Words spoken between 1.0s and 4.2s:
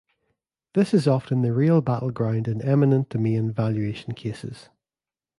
often the real battleground in eminent domain valuation